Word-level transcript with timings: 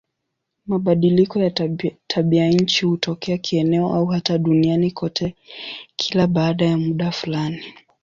Mabadiliko 0.65 1.39
ya 1.39 1.51
tabianchi 2.07 2.85
hutokea 2.85 3.37
kieneo 3.37 3.93
au 3.95 4.05
hata 4.05 4.37
duniani 4.37 4.91
kote 4.91 5.35
kila 5.95 6.27
baada 6.27 6.65
ya 6.65 6.77
muda 6.77 7.11
fulani. 7.11 7.63